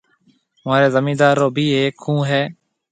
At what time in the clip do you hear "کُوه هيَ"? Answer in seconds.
2.03-2.43